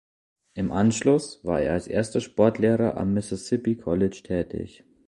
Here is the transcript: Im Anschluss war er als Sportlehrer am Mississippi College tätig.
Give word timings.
Im 0.55 0.71
Anschluss 0.71 1.45
war 1.45 1.61
er 1.61 1.73
als 1.73 2.23
Sportlehrer 2.23 2.97
am 2.97 3.13
Mississippi 3.13 3.77
College 3.77 4.23
tätig. 4.23 4.83